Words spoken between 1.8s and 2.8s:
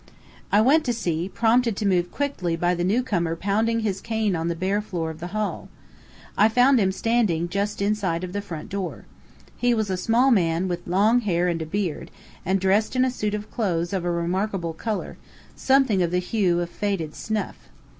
move quickly by